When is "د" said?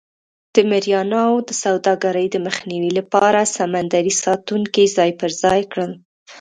0.55-0.57, 1.47-1.49, 2.31-2.37